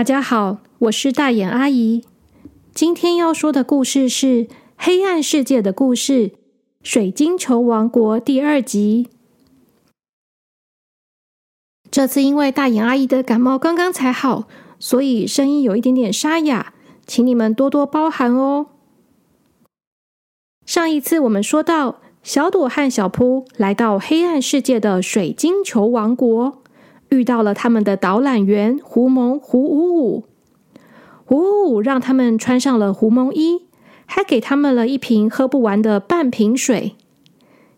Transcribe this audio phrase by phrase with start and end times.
[0.00, 2.06] 大家好，我是大眼阿姨。
[2.72, 6.28] 今天要说的故事是《黑暗世界的故事》——
[6.82, 9.10] 水晶球王国第二集。
[11.90, 16.72] 这次因为大眼阿姨的感冒刚刚才好，所以声音有一点点沙哑，
[17.06, 18.68] 请你们多多包涵哦。
[20.64, 26.59] 上一次我们说到，小朵和小扑来到黑暗世界的水晶球王国，
[27.10, 30.24] 遇到了他们的导览员胡蒙胡五五。
[31.24, 33.66] 胡五五让他们穿上了胡蒙衣，
[34.06, 36.96] 还给他们了一瓶喝不完的半瓶水。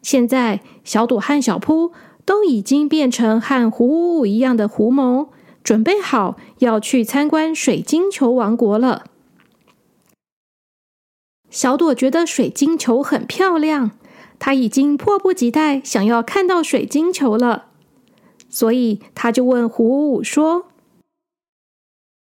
[0.01, 1.93] 现在，小朵和小扑。
[2.25, 5.27] 都已经变成和胡五五一样的胡蒙，
[5.65, 9.07] 准备好要去参观水晶球王国了。
[11.51, 13.91] 小朵觉得水晶球很漂亮，
[14.39, 17.67] 他已经迫不及待想要看到水晶球了，
[18.53, 20.69] 所以他就问胡五五说：“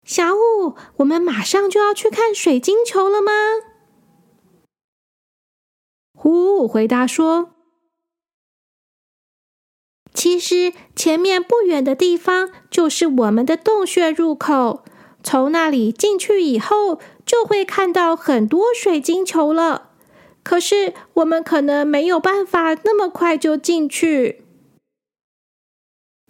[0.02, 3.30] 小五，我们马上就要去看水晶球了吗？”
[6.16, 7.50] 胡五五回答说。
[10.14, 14.82] 其实前面不远的地方就是我们的洞穴入口，
[15.22, 19.90] 从那里进去以后，就会看到很多水晶球了。
[20.42, 24.45] 可是我们可能没有办法那么快就进去。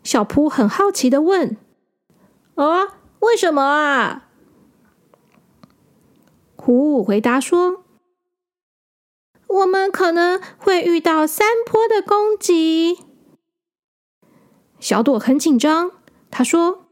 [0.07, 1.57] 小扑很好奇的问
[2.55, 4.29] ：“啊，为什么啊？”
[6.55, 7.83] 虎回答说
[9.49, 13.01] ：“我们可能会遇到山坡的攻击。”
[14.79, 15.91] 小朵很紧张，
[16.31, 16.87] 他说：“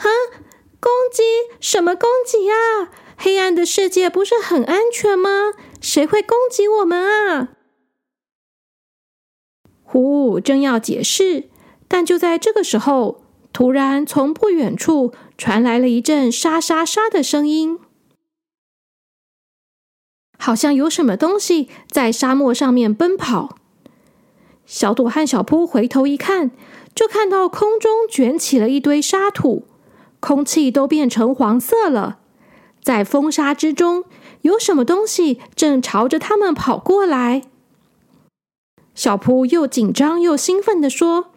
[0.00, 0.06] 啊，
[0.80, 1.22] 攻击？
[1.60, 2.90] 什么攻击啊？
[3.18, 5.52] 黑暗的世界不是很安全吗？
[5.78, 7.56] 谁会攻击我们啊？”
[9.84, 11.50] 胡五正要解释，
[11.88, 13.22] 但就在这个时候，
[13.52, 17.78] 突然从不远处传来了一阵沙沙沙的声音，
[20.38, 23.56] 好像有什么东西在沙漠上面奔跑。
[24.66, 26.50] 小朵和小扑回头一看。
[26.94, 29.64] 就看到空中卷起了一堆沙土，
[30.20, 32.20] 空气都变成黄色了。
[32.80, 34.04] 在风沙之中，
[34.42, 37.42] 有什么东西正朝着他们跑过来。
[38.94, 41.32] 小扑又紧张又兴奋的说：“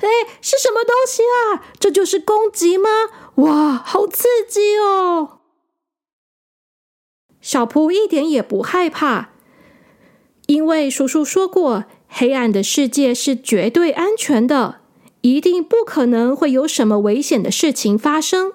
[0.00, 0.08] 哎，
[0.40, 1.64] 是什么东西啊？
[1.78, 2.88] 这就是攻击吗？
[3.36, 5.40] 哇，好刺激哦！”
[7.40, 9.30] 小蒲一点也不害怕，
[10.46, 11.84] 因为叔叔说过。
[12.10, 14.80] 黑暗的世界是绝对安全的，
[15.20, 18.54] 一定不可能会有什么危险的事情发生。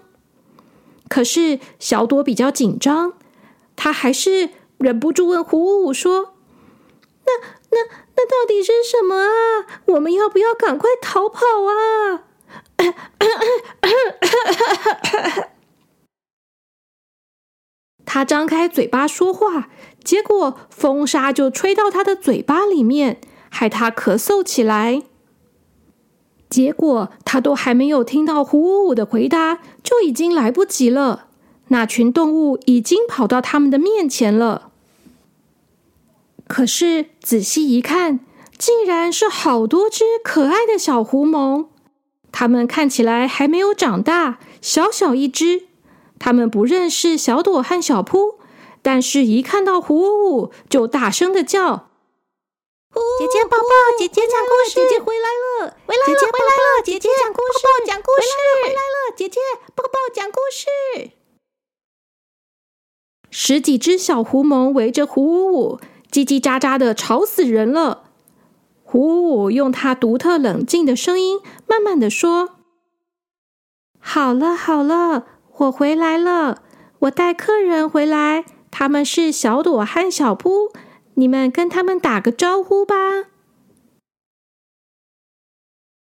[1.08, 3.14] 可是小朵比较紧张，
[3.76, 4.50] 他还是
[4.80, 6.34] 忍不住问胡五五说
[7.28, 7.32] ：“那、
[7.70, 9.66] 那、那到底是什么啊？
[9.86, 12.26] 我们要不要赶快逃跑啊？”
[18.06, 19.70] 他张开嘴巴说话，
[20.04, 23.20] 结果风沙就吹到他的嘴巴里面。
[23.50, 25.04] 害他咳嗽起来，
[26.50, 31.28] 结果他都还没有听到胡五五的回答，就已经来不及了。
[31.68, 34.72] 那群动物已经跑到他们的面前了。
[36.54, 38.20] 可是仔细一看，
[38.60, 41.66] 竟然是好多只可爱的小狐獴，
[42.32, 45.66] 它们看起来还没有长大，小小一只。
[46.20, 48.36] 它们不认识小朵和小扑，
[48.84, 51.90] 但是一看到胡五五，就大声的叫。
[52.94, 58.28] 姐姐抱抱，姐姐讲故事，姐姐回来了，回来了，回来了，姐姐讲故事，抱抱讲故事，
[58.64, 59.40] 回来了，姐姐
[59.74, 61.10] 抱抱讲故事。
[63.32, 65.80] 十几只小狐獴围着胡五五，
[66.14, 68.04] 叽叽喳喳的，吵死人了。
[68.84, 72.52] 胡五用他独特冷静的声音，慢慢的说
[74.00, 75.26] ：“好了好了，
[75.58, 76.62] 我回来了，
[77.00, 80.72] 我带客人回来，他们是小朵和小扑。”
[81.16, 82.96] 你们跟他们打个招呼吧。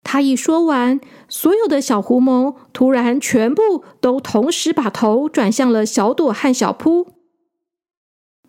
[0.03, 7.07] 他一说完，所有的小狐獴突然全部都同时把头转向了小朵和小扑。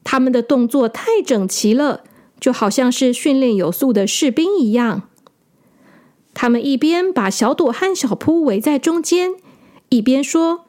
[0.06, 2.06] 他们的动作太整齐了，
[2.40, 5.10] 就好像是训练有素的士兵一样。
[6.34, 9.36] 他们一边把小朵和小扑围在中间，
[9.90, 10.66] 一边说：“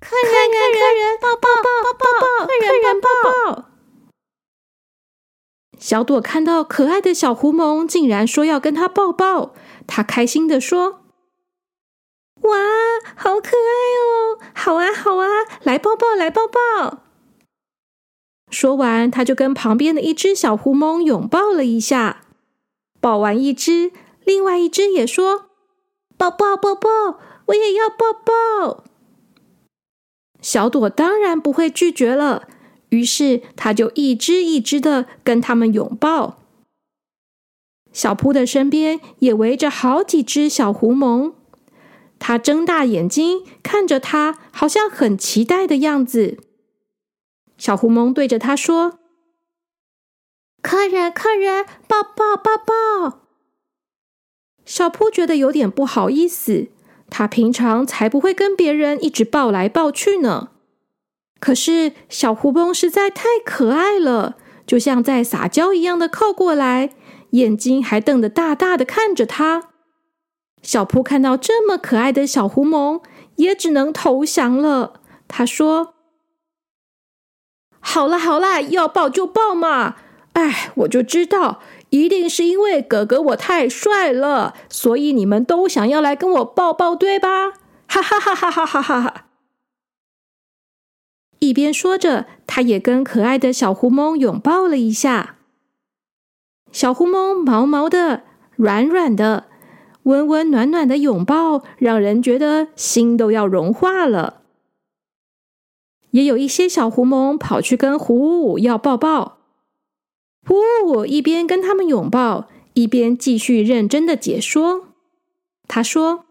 [0.00, 1.48] 客人，客人，抱抱，
[1.82, 3.08] 抱抱，客人，抱
[3.52, 3.68] 抱。”
[5.80, 9.54] 小朵看到可爱的小狐獴，竟然说要跟他抱抱，
[9.88, 11.00] 他开心的说
[12.42, 12.58] ：“哇，
[13.16, 14.38] 好可爱哦！
[14.54, 15.26] 好啊，好啊，
[15.64, 17.01] 来抱抱，来抱抱。”
[18.52, 22.20] 说完，他就跟旁边的一只小狐獴拥抱了一下。
[23.00, 23.90] 抱完一只，
[24.24, 25.46] 另外一只也说
[26.16, 28.84] ：“抱抱，抱抱，我也要抱抱。”
[30.40, 32.46] 小朵当然不会拒绝了，
[32.90, 36.38] 于是他就一只一只的跟他们拥抱。
[37.92, 41.32] 小扑的身边也围着好几只小狐獴，
[42.18, 46.38] 他睁大眼睛看着他，好像很期待的样子。
[47.56, 48.98] 小狐獴对着他说
[50.62, 53.20] ：“客人，客人，抱抱，抱抱。”
[54.64, 56.68] 小扑觉得有点不好意思，
[57.10, 60.50] 他平常才不会跟别人一直抱来抱去呢。
[61.40, 66.94] 可是小狐獴实在太可爱了，就像在撒娇一样的靠过来。
[67.30, 69.70] 眼睛还瞪得大大的看着他，
[70.62, 73.02] 小扑看到这么可爱的小狐獴，
[73.36, 75.00] 也只能投降了。
[75.26, 75.94] 他说
[77.84, 79.96] ：“好啦好啦，要抱就抱嘛！
[80.32, 87.50] 哎，我就知道，一定是因为哥哥我太帅了，所以你们都想要来跟我抱抱，对吧？
[87.86, 89.26] 哈哈哈哈哈哈哈哈！”
[91.40, 95.36] 一边说着，他也跟可爱的小狐獴拥抱了一下。
[96.70, 98.22] 小狐獴毛毛的、
[98.56, 99.48] 软软的、
[100.04, 104.41] 温温暖暖的拥抱，让人觉得心都要融化了。
[106.12, 109.38] 也有一些小狐獴跑去跟胡五五要抱抱，
[110.46, 114.88] 胡五五一边跟他们拥抱，一边继续认真的解说。
[115.68, 116.24] 他说：“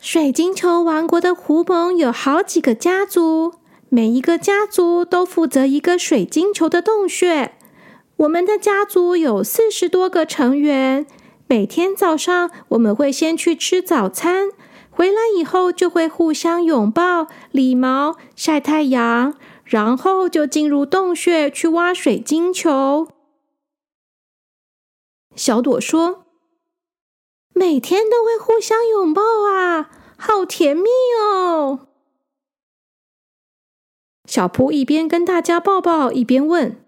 [0.00, 3.54] 水晶球王国的狐獴有好几个家族，
[3.88, 7.52] 每一个家族都负责一个水晶球的洞穴。”
[8.18, 11.04] 我们的家族有四十多个成员，
[11.48, 14.50] 每天早上我们会先去吃早餐，
[14.96, 23.08] 回来以后就会互相拥抱、理毛、晒太阳，然后就进入洞穴去挖水晶球。
[25.34, 26.26] 小朵说
[27.52, 29.20] ：“每天都会互相拥抱
[29.50, 30.88] 啊，好甜蜜
[31.20, 31.88] 哦！”
[34.30, 36.80] 小蒲一边跟大家抱抱，一边问。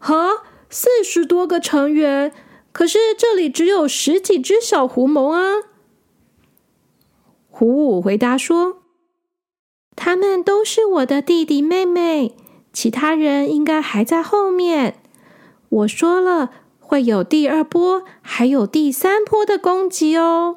[0.00, 2.34] 哈，四十多个成员，
[2.72, 5.69] 可是这里只有十几只小狐獴啊！
[7.60, 8.78] 虎五回答说
[9.94, 12.34] ：“他们都是我的弟弟妹妹，
[12.72, 15.02] 其他人应该还在后面。
[15.68, 20.56] 我说了，会有第二波，还有第三波的攻击哦。”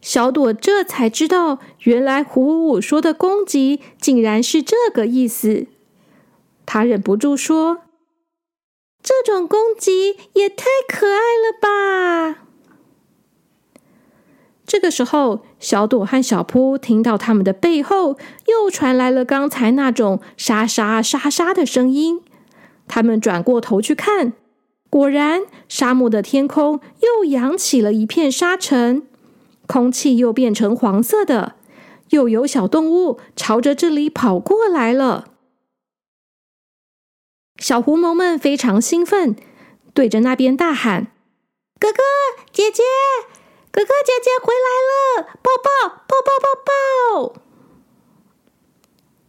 [0.00, 5.66] 小朵这才知道，原来虎五五说的攻击，竟然是这个意思。
[6.64, 7.82] 他忍不住说
[9.04, 12.44] ：“这种攻击也太可爱了吧！”
[14.66, 22.20] 这个时候，小朵和小扑听到他们的背后又传来了刚才那种沙沙沙沙的声音。
[22.88, 24.32] 他们转过头去看，
[24.90, 29.06] 果然，沙漠的天空又扬起了一片沙尘，
[29.66, 31.54] 空气又变成黄色的，
[32.10, 35.28] 又有小动物朝着这里跑过来了。
[37.58, 39.36] 小狐獴们非常兴奋，
[39.94, 41.12] 对着那边大喊
[41.80, 41.98] ：“哥哥
[42.52, 42.82] 姐姐，
[43.76, 45.36] 哥哥姐姐回来了！
[45.42, 45.68] 抱抱
[46.08, 47.42] 抱抱抱抱！”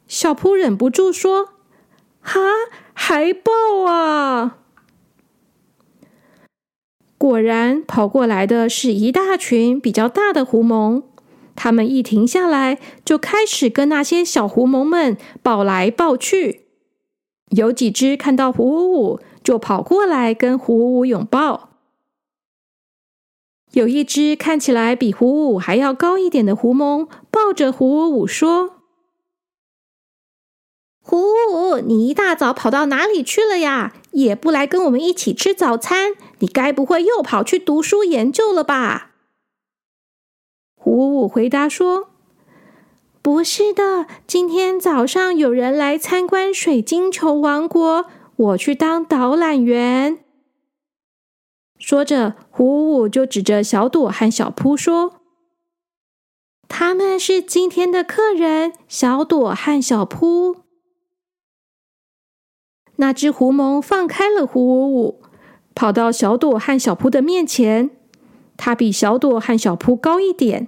[0.08, 1.50] 小扑忍不住说
[2.24, 2.40] ：“哈，
[2.94, 3.52] 还抱
[3.86, 4.60] 啊！”
[7.20, 11.04] 果然，跑过来的是一大群比较大的狐獴，
[11.54, 16.68] 他们一停下来，就开始跟那些小狐獴们抱来抱去。
[17.50, 21.67] 有几只看到胡五五，就跑过来跟胡五五拥抱。
[23.78, 28.82] 有一只看起来比胡五还要高一点的狐獴，抱着胡五说
[31.00, 31.22] ：“胡
[31.54, 33.94] 五，你一大早跑到哪里去了呀？
[34.14, 36.16] 也不来跟我们一起吃早餐？
[36.40, 39.12] 你该不会又跑去读书研究了吧？”
[40.74, 42.10] 胡五回答说。
[43.22, 48.06] 不是的，今天早上有人来参观水晶球王国，
[48.38, 50.24] 我去当导览员。
[51.78, 55.22] 说着，胡五五就指着小朵和小扑说
[56.68, 60.58] ：“他们是今天的客人，小朵和小扑。”
[62.98, 65.22] 那只狐獴放开了胡五五，
[65.76, 67.92] 跑到小朵和小扑的面前。
[68.58, 70.68] 它比小朵和小扑高一点。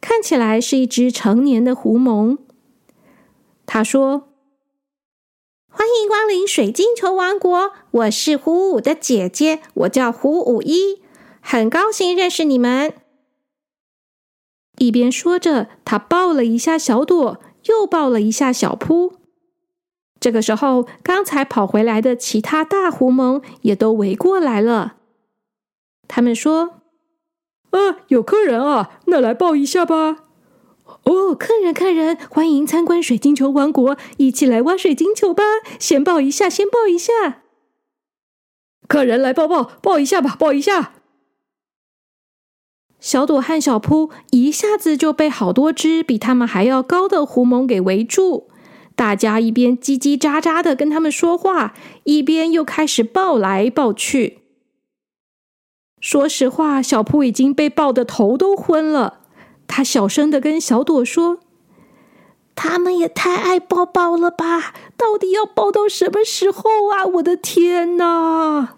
[0.00, 2.36] 看起来是一只成年的狐獴。
[3.64, 4.28] 他说
[6.14, 11.02] ：“光临水晶球王国，我是胡五的姐姐，我叫胡五一，
[11.40, 12.94] 很高兴认识你们。”
[14.78, 19.14] 一边说着，他抱了一下小朵，又抱了一下小扑。
[20.20, 24.98] 这个时候，刚才跑回来的其他大狐獴也都围过来了。
[26.06, 26.74] 他们说。
[27.70, 30.23] 啊，有客人啊，那来抱一下吧。
[30.84, 35.42] 哦，客人，客人，欢迎参观水晶球王国，一起来挖水晶球吧！
[35.78, 37.42] 先抱一下，先抱一下。
[38.86, 40.92] 客人来抱抱，抱一下吧，抱一下。
[43.00, 48.48] 小朵和小扑一下子就被好多只比他们还要高的狐獴给围住，
[48.94, 51.74] 大家一边叽叽喳喳的跟他们说话，
[52.04, 54.40] 一边又开始抱来抱去。
[56.00, 59.23] 说实话，小扑已经被抱的头都昏了。
[59.76, 61.40] 他小声的跟小朵说
[62.54, 64.72] ：“他们也太爱抱抱了吧？
[64.96, 67.04] 到底要抱到什么时候啊？
[67.14, 68.76] 我的天哪！”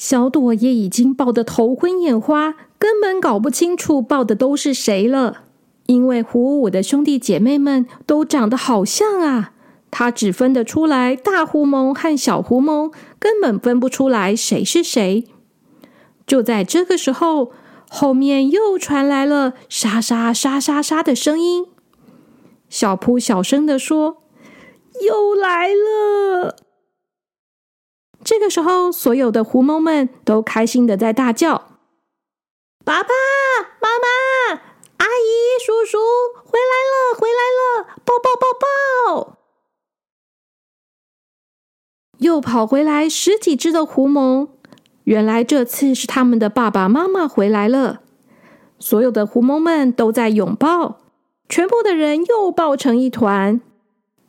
[0.00, 5.42] 小朵也已经抱得头昏眼花，根本搞不清楚抱的都是谁了。
[5.84, 9.52] 因为胡五五的兄弟姐妹们都长得好像啊，
[9.90, 15.26] 他只分得出来大狐獴和小狐獴，根本分不出来谁是谁。
[16.26, 17.52] 就在这个时候。
[17.88, 21.68] 后面又传来了沙沙沙沙沙的声音。
[22.68, 24.24] 小扑小声的说
[25.00, 26.56] ：“又来了。”
[28.24, 31.78] 这个时候，所有的狐獴们都开心的在大叫
[32.84, 33.10] ：“爸爸
[33.80, 34.06] 妈妈、
[34.96, 35.98] 阿姨、叔叔，
[36.44, 37.84] 回来了，回来了！
[38.04, 38.48] 抱抱抱
[39.14, 39.36] 抱！”
[42.18, 44.48] 又跑回来十几只的狐獴。
[45.06, 48.00] 原来这次是他们的爸爸妈妈回来了，
[48.80, 50.98] 所有的狐獴们都在拥抱，
[51.48, 53.60] 全部的人又抱成一团。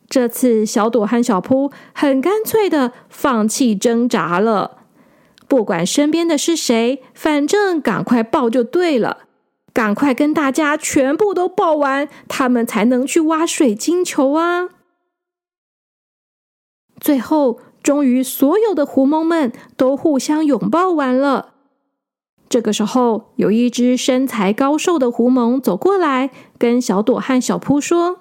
[0.07, 4.83] 这次小朵和小扑很干脆的放弃挣扎了，
[5.47, 9.25] 不管身边的是谁，反正赶快抱就对了，
[9.73, 14.69] 赶快跟大家全部都抱完，他们才能去挖水晶球啊！
[16.99, 17.61] 最后。
[17.87, 21.53] 终于，所有的狐獴们都互相拥抱完了。
[22.49, 28.17] 这个时候，有一只身材高瘦的狐獴走过来，跟小朵和小扑说：“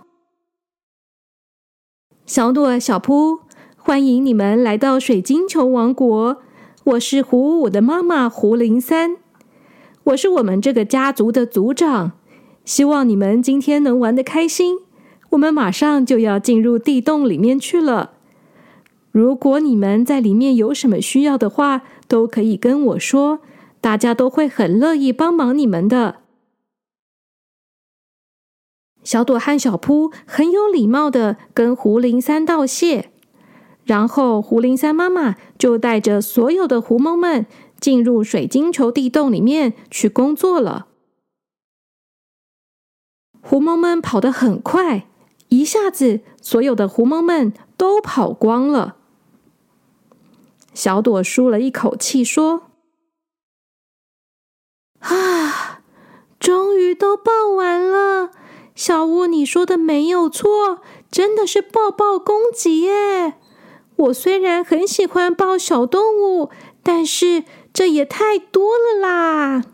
[2.24, 3.40] 小朵、小扑，
[3.76, 6.36] 欢迎你们来到水晶球王国。
[6.84, 9.16] 我是胡五的妈妈胡零三，
[10.04, 12.12] 我是我们这个家族的族长。
[12.64, 14.76] 希望你们今天能玩得开心。
[15.30, 18.12] 我们马上就要进入地洞里面去了。”
[19.16, 23.38] 如果你们在里面有什么需要的话，都可以跟我说，
[23.80, 26.16] 大家都会很乐意帮忙你们的。
[29.02, 33.10] 小朵和小扑很有礼貌的跟胡林三道谢，
[33.84, 37.46] 然后胡林三妈妈就带着所有的狐獴们
[37.80, 40.88] 进入水晶球地洞里面去工作了。
[43.40, 45.06] 狐獴们跑得很快，
[45.48, 48.95] 一下子所有的狐獴们都跑光了。
[50.76, 52.64] 小朵舒了一口气，说
[55.00, 55.80] ：“啊，
[56.38, 58.30] 终于都抱完了。
[58.74, 63.38] 小乌，你说的没有错，真的是抱抱攻击耶！
[63.96, 66.50] 我虽然很喜欢抱小动物，
[66.82, 69.64] 但是这也太多了啦。”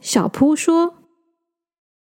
[0.00, 0.98] 小扑说：“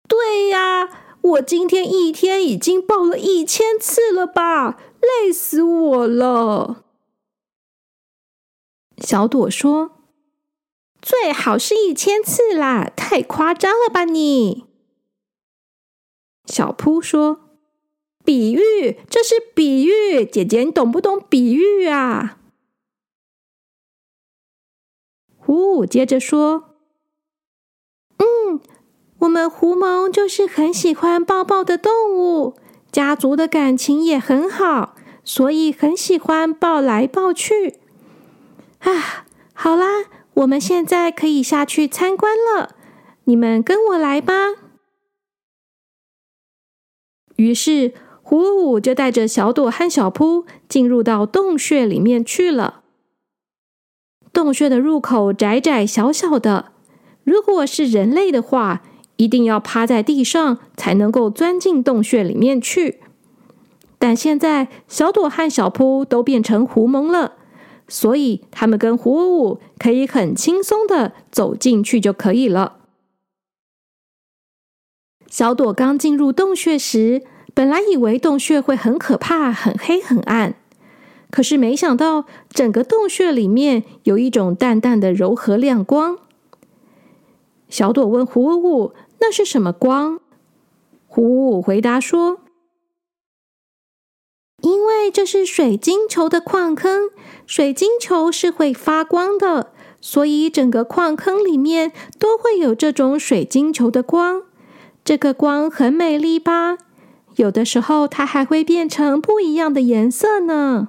[0.08, 0.88] 对呀，
[1.20, 6.84] 我今天一天已经抱了一千次了吧。”累死我了！
[8.98, 9.92] 小朵说
[11.00, 14.66] ：“最好是一千次啦，太夸张了吧你！”
[16.44, 17.56] 小扑说
[18.24, 22.38] ：“比喻，这是比喻，姐姐你懂不懂比喻啊？”
[25.38, 26.76] 虎虎接着说
[28.18, 28.60] ：“嗯，
[29.20, 32.58] 我们狐獴就是很喜欢抱抱的动物。”
[32.92, 37.78] 家族的感情也很好，所以很喜欢抱来抱去。
[38.80, 39.86] 啊，好啦，
[40.34, 42.74] 我们现在可以下去参观了，
[43.24, 44.34] 你们跟我来吧。
[47.36, 52.82] 于是，胡五就带着小朵和小扑进入到洞穴里面去了。
[54.32, 56.72] 洞穴的入口窄窄小小的，
[57.22, 58.82] 如果是人类的话。
[59.20, 63.00] 一定要趴在地上才能够钻进洞穴里面去。
[63.98, 67.34] 但现在小朵和小扑都变成狐獴了，
[67.86, 72.78] 所以他们跟胡五五可以很轻松的走进去就可以了。
[75.26, 77.22] 小朵刚进入洞穴时，
[77.52, 80.54] 本来以为洞穴会很可怕、很黑、很暗，
[81.30, 86.16] 可是没想到整个洞穴里面有一种淡淡的柔和亮光。
[87.68, 88.92] 小朵问胡五五。
[89.20, 90.20] 那是什么光？
[91.06, 92.40] 胡五回答说
[94.62, 97.10] ：“因为这是水晶球的矿坑，
[97.46, 104.42] 水晶球是会发光的，所以整个矿坑里面都会有这种水晶球的光。
[105.04, 106.78] 这个光很美丽吧？
[107.36, 110.88] 有的时候它还会变成不一样的颜色呢。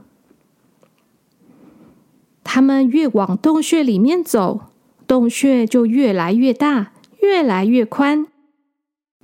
[2.44, 4.62] 他们越往洞穴里面走，
[5.08, 6.92] 洞穴就越来越大，
[7.22, 8.28] 越来越宽。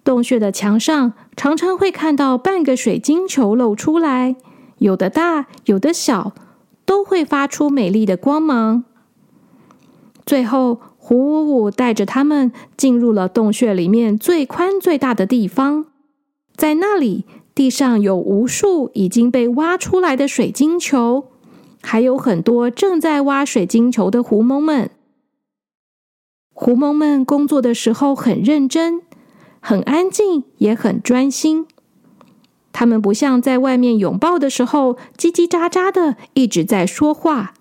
[0.04, 4.38] 洞穴的墙上常常会看到半个水晶球露出来，
[4.77, 6.34] 有的大，有的小，
[6.86, 8.86] 都会发出美丽的光芒。
[10.25, 15.86] 最后，胡五五带着他们进入了洞穴里面最宽最大的地方，
[16.56, 21.27] 在那里，地上有无数已经被挖出来的水晶球，
[21.82, 24.89] 还有很多正在挖水晶球的狐獴们。
[26.59, 29.03] 狐獴们工作的时候很认真。
[29.59, 31.67] 很安静，也很专心。
[32.71, 37.53] 他们不像在外面拥抱的时候叽叽喳喳的一直在说话。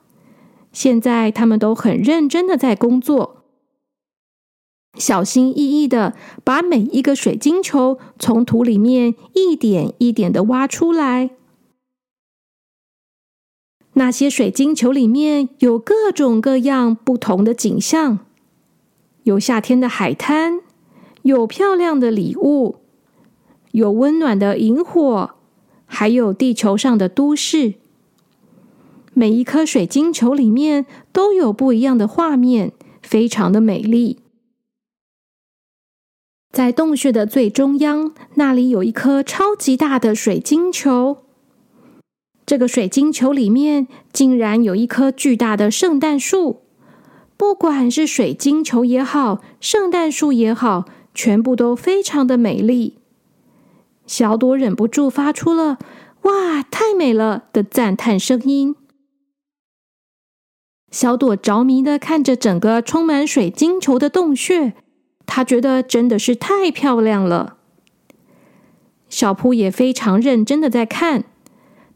[0.73, 3.43] 现在他们都很认真的在工作，
[4.97, 11.31] 小心翼翼的把每一个水晶球从土里面一点一点的挖出来。
[13.93, 18.21] 那些水晶球里面有各种各样不同的景象，
[19.27, 20.61] 有夏天的海滩。
[21.23, 22.77] 有漂亮的礼物，
[23.73, 25.33] 有温暖的萤火，
[25.85, 27.75] 还有地球上的都市。
[29.13, 34.21] 每一颗水晶球里面都有不一样的画面，非常的美丽。
[36.53, 41.25] 在洞穴的最中央，那里有一颗超级大的水晶球。
[42.47, 46.66] 这个水晶球里面竟然有一棵巨大的圣诞树。
[47.37, 50.85] 不管是水晶球也好，圣诞树也好。
[51.19, 52.99] 全部都非常的美丽，
[54.07, 55.79] 小朵忍不住发出了
[56.29, 58.77] “哇，太美了”的赞叹声音。
[60.91, 64.75] 小朵着迷的看着整个充满水晶球的洞穴，
[65.25, 67.57] 她觉得真的是太漂亮了。
[69.09, 71.25] 小扑也非常认真的在看，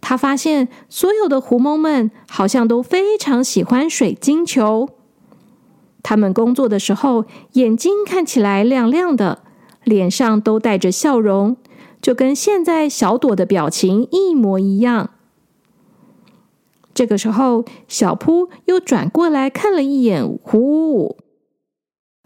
[0.00, 4.88] 他发现所有的狐獴们好像都非常喜欢水晶球。
[6.02, 9.42] 他们工作的时候，眼睛看起来亮亮的，
[9.84, 11.56] 脸上都带着笑容，
[12.00, 15.10] 就跟现在小朵的表情一模一样。
[16.92, 21.16] 这个时候，小扑又转过来看了一眼胡五五，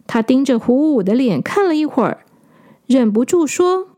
[0.07, 2.25] 他盯着胡五五的脸看了一会儿，
[2.87, 3.89] 忍不住说：“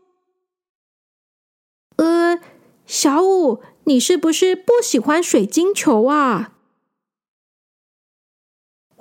[1.97, 2.39] 呃，
[2.85, 6.53] 小五，你是不是不喜欢水晶球啊？”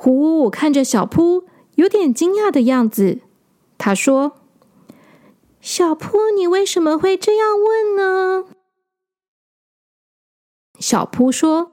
[0.06, 3.18] 胡五五看着小扑，有点惊讶的样子。
[3.76, 4.36] 他说
[5.60, 8.44] ：“小扑，你为什么会这样问呢？”
[10.78, 11.72] 小扑说：“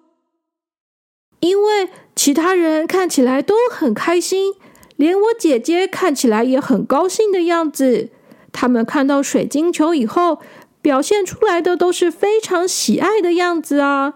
[1.42, 4.56] 因为其他人看起来都很开心，
[4.96, 8.10] 连我姐姐看起来也很高兴的样子。
[8.52, 10.40] 他们看到水晶球以后，
[10.82, 14.16] 表现出来的都是非常喜爱的样子啊。”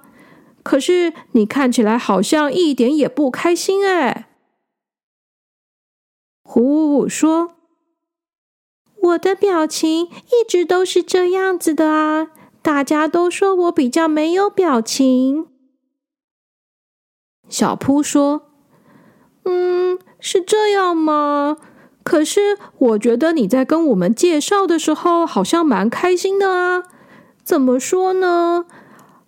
[0.67, 4.27] 可是你看起来好像一点也不开心哎。
[6.43, 7.55] 胡五五说
[9.03, 15.47] ：“我的表情一直都是这样子的啊，大家都说我比较没有表情。”
[17.47, 18.49] 小扑说
[19.47, 21.55] ：“嗯，是这样吗？
[22.03, 26.83] 可是我觉得你在跟我们介绍的时候好像蛮开心的啊，
[27.41, 28.65] 怎么说呢？”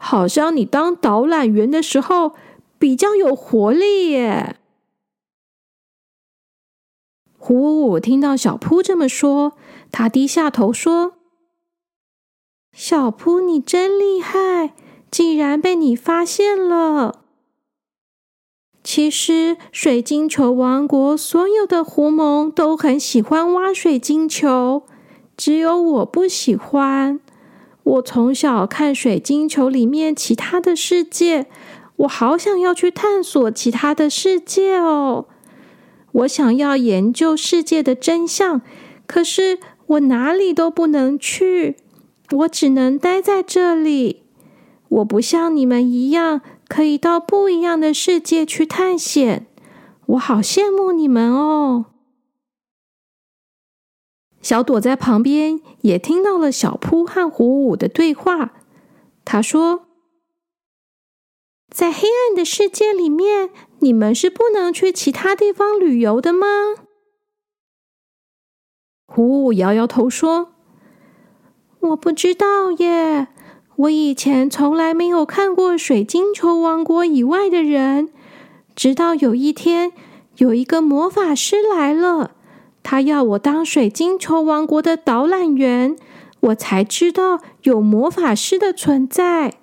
[0.01, 2.33] 好像你当导览员的时候
[2.79, 4.55] 比较有活力耶。
[7.37, 9.53] 胡五五听到小扑这么说，
[9.91, 11.13] 他低下头说
[12.73, 14.73] ：“小扑，你真厉害，
[15.11, 17.23] 竟然被你发现了。
[18.83, 24.83] 其实，水晶球王国所有的狐獴都很喜欢挖水晶球，
[25.35, 27.19] 只有我不喜欢。”
[27.89, 31.47] 我从小看水晶球里面其他的世界，
[31.97, 35.25] 我好想要去探索其他的世界哦！
[36.11, 38.61] 我想要研究世界的真相，
[39.07, 41.77] 可是我哪里都不能去，
[42.31, 44.21] 我只能待在这里。
[44.89, 49.47] 我不像你们一样可以到不一样的世界去探险，
[50.05, 51.85] 我好羡慕你们哦！
[54.41, 58.53] 小朵在旁边也听到了小扑和虎舞的对话。
[59.25, 59.85] 他说
[61.69, 63.49] ：“在黑暗的世界里面，
[63.79, 66.47] 你们是不能去其他地方旅游的吗？”
[69.05, 70.53] 虎舞摇摇头说
[71.81, 73.27] ：“我不知道耶，
[73.75, 78.11] 我以前从来没有看过水晶球王国以外的人，
[78.75, 79.91] 直到有一天，
[80.37, 82.35] 有一个魔法师来了，
[82.83, 85.95] 他要我当水晶球王国的导览员，
[86.39, 89.55] 我才知道有魔法师的存在。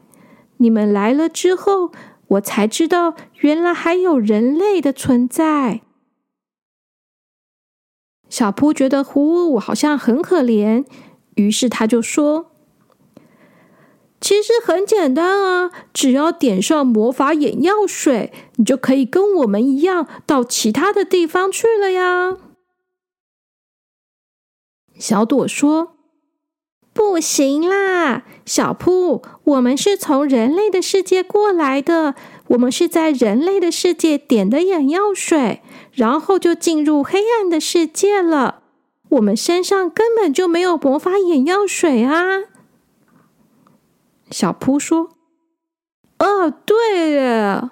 [0.58, 1.90] 你们来了之后，
[2.28, 5.82] 我才知道原来还有人类的存在。
[8.28, 10.84] 小扑觉得胡五好像很可怜，
[11.36, 12.52] 于是他就说。
[14.18, 22.36] 其实很简单啊，只要点上魔法眼药水，你就可以跟我们一样到其他的地方去了呀。
[24.98, 25.96] 小朵说
[26.94, 32.14] ：“不行啦，小扑，我们是从人类的世界过来的，
[32.48, 38.62] 我们是在人类的世界点的眼药水，然后就进入黑暗的世界了。
[39.10, 42.44] 我们身上根本就没有魔法眼药水啊。”
[44.30, 45.10] 小扑说
[46.18, 47.70] ：“啊，对耶，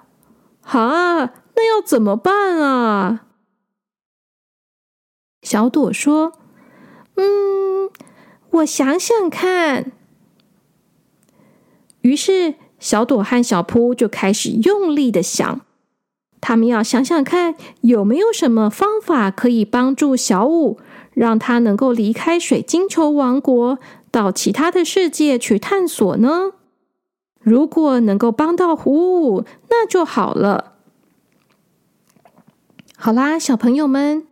[0.61, 3.25] 啊，那要怎么办啊？”
[5.43, 6.33] 小朵说
[7.15, 7.89] ：“嗯，
[8.51, 9.91] 我想想看。”
[12.01, 15.61] 于是小朵和小扑就开始用力的想，
[16.39, 20.77] 他们要想想看有没有什么方法可以帮助小五，
[21.13, 23.79] 让他能够离开水晶球王国。
[24.11, 26.51] 到其他的世界去探索呢？
[27.41, 30.75] 如果能够帮到虎五，那就好了。
[32.95, 34.25] 好啦，小朋友们，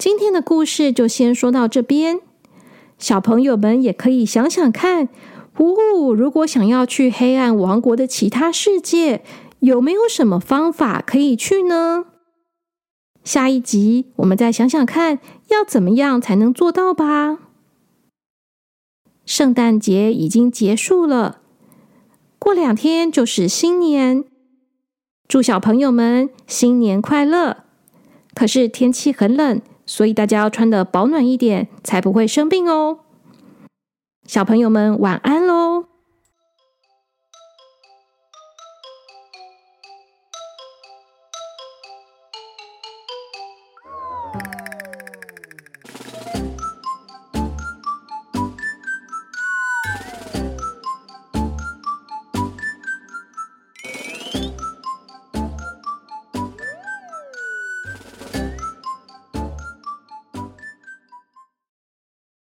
[0.00, 2.20] 今天的故事就先说到这边。
[2.96, 5.10] 小朋友们也可以想想看，
[5.58, 9.22] 呜如果想要去黑暗王国的其他世界，
[9.58, 12.06] 有没有什么方法可以去呢？
[13.24, 17.36] 下一集我们再想想看，要怎么样才能做到吧。
[19.26, 21.42] 圣诞节已经结束了，
[22.38, 24.24] 过两天就是新年。
[25.28, 27.64] 祝小朋友们新年快乐！
[28.32, 29.60] 可是天气很冷，
[29.90, 33.00] 所以大家要穿的保暖一点，才不会生病哦。
[34.24, 35.86] 小朋友们晚安喽！